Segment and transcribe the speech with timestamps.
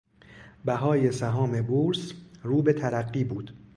[0.65, 2.13] بهای سهام بورس
[2.43, 3.51] رو به ترقی بود.